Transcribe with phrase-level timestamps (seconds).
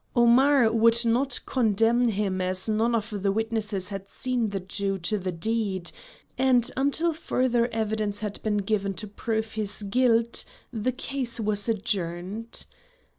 [0.15, 5.19] Omar would not condemn him as none of the witnesses had seen the Jew do
[5.19, 5.91] the deed,
[6.39, 10.43] and until further evidence had been given to prove his guilt
[10.73, 12.65] the case was adjourned.